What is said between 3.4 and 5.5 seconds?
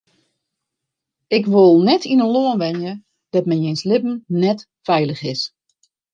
men jins libben net feilich is.